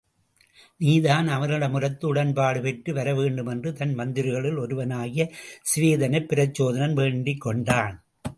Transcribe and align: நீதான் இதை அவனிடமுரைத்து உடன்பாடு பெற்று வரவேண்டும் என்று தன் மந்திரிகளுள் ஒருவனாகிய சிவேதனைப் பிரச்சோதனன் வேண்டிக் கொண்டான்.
நீதான் 0.77 1.25
இதை 1.25 1.37
அவனிடமுரைத்து 1.37 2.05
உடன்பாடு 2.05 2.61
பெற்று 2.61 2.93
வரவேண்டும் 2.93 3.45
என்று 3.45 3.73
தன் 3.73 3.97
மந்திரிகளுள் 3.97 4.59
ஒருவனாகிய 4.59 5.31
சிவேதனைப் 5.61 6.27
பிரச்சோதனன் 6.33 6.93
வேண்டிக் 6.93 7.41
கொண்டான். 7.41 8.05